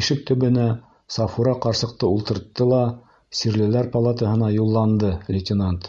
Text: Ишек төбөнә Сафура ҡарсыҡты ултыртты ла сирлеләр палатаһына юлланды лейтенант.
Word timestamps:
Ишек 0.00 0.20
төбөнә 0.28 0.66
Сафура 1.14 1.54
ҡарсыҡты 1.66 2.12
ултыртты 2.12 2.70
ла 2.76 2.80
сирлеләр 3.42 3.92
палатаһына 3.98 4.54
юлланды 4.60 5.16
лейтенант. 5.38 5.88